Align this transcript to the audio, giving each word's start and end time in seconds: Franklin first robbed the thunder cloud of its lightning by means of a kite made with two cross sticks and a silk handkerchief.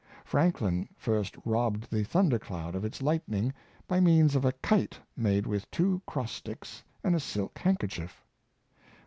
Franklin 0.25 0.89
first 0.97 1.35
robbed 1.45 1.91
the 1.91 2.03
thunder 2.03 2.39
cloud 2.39 2.73
of 2.73 2.83
its 2.83 3.03
lightning 3.03 3.53
by 3.87 3.99
means 3.99 4.35
of 4.35 4.43
a 4.43 4.51
kite 4.51 4.99
made 5.15 5.45
with 5.45 5.69
two 5.69 6.01
cross 6.07 6.31
sticks 6.31 6.81
and 7.03 7.13
a 7.13 7.19
silk 7.19 7.59
handkerchief. 7.59 8.25